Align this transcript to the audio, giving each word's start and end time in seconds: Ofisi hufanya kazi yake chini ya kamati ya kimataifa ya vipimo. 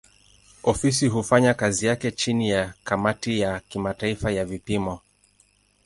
Ofisi 0.63 1.07
hufanya 1.07 1.53
kazi 1.53 1.85
yake 1.85 2.11
chini 2.11 2.49
ya 2.49 2.73
kamati 2.83 3.39
ya 3.39 3.59
kimataifa 3.59 4.31
ya 4.31 4.45
vipimo. 4.45 4.99